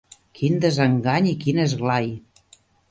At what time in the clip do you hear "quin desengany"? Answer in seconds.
0.39-1.31